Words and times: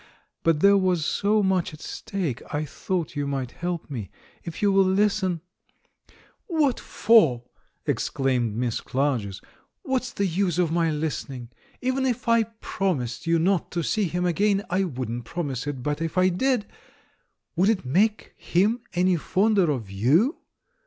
But 0.41 0.61
there 0.61 0.77
was 0.77 1.05
so 1.05 1.43
much 1.43 1.75
at 1.75 1.79
stake, 1.79 2.41
I 2.51 2.65
thought 2.65 3.15
you 3.15 3.27
might 3.27 3.51
help 3.51 3.87
me. 3.87 4.09
If 4.43 4.63
you 4.63 4.71
will 4.71 4.83
listen" 4.83 5.41
"What 6.47 6.79
for?" 6.79 7.43
exclaimed 7.85 8.55
Miss 8.55 8.81
Clarges. 8.81 9.41
"What's 9.83 10.11
the 10.11 10.25
use 10.25 10.57
of 10.57 10.71
my 10.71 10.89
listening? 10.89 11.51
Even 11.83 12.07
if 12.07 12.27
I 12.27 12.41
promised 12.45 13.27
you 13.27 13.35
858 13.35 13.35
THE 13.35 13.35
MAN 13.37 13.45
WHO 13.45 13.53
UNDERSTOOD 13.53 14.19
WOMEN 14.19 14.25
not 14.25 14.33
to 14.33 14.47
see 14.47 14.57
him 14.57 14.57
again— 14.57 14.65
I 14.81 14.83
wouldn't 14.85 15.25
promise 15.25 15.67
it, 15.67 15.83
but 15.83 16.01
if 16.01 16.17
I 16.17 16.29
did— 16.29 16.65
would 17.55 17.69
it 17.69 17.85
make 17.85 18.33
him 18.37 18.81
any 18.95 19.17
fonder 19.17 19.69
of 19.69 19.91
you? 19.91 20.37